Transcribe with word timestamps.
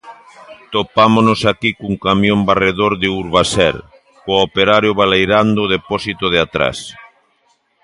Topámonos 0.75 1.39
aquí 1.51 1.69
cun 1.79 1.95
camión 2.05 2.39
varredor 2.49 2.93
de 3.01 3.07
Urbaser, 3.21 3.75
co 4.23 4.31
operario 4.47 4.91
baleirando 5.01 5.59
o 5.63 5.71
depósito 5.75 6.25
de 6.33 6.39
atrás. 6.45 6.77